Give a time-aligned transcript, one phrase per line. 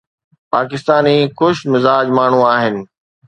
[0.53, 2.75] پاڪستاني خوش مزاج ماڻهو آهن.